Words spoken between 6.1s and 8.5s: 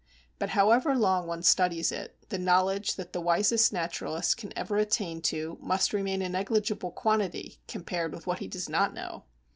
a negligible quantity compared with what he